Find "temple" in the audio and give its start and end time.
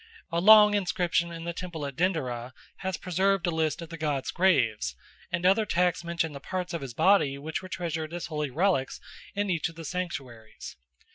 1.53-1.85